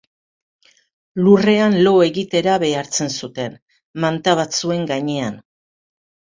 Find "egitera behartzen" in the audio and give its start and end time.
2.07-3.15